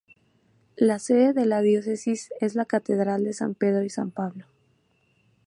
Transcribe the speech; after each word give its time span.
La 0.77 0.97
sede 0.97 1.31
de 1.31 1.45
la 1.45 1.61
Diócesis 1.61 2.31
es 2.41 2.55
la 2.55 2.65
Catedral 2.65 3.23
de 3.23 3.33
San 3.33 3.53
Pedro 3.53 3.83
y 3.83 3.91
San 3.91 4.09
Pablo. 4.09 4.47